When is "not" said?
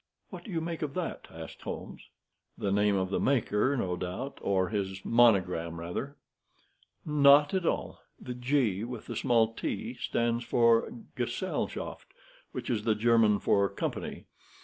7.05-7.53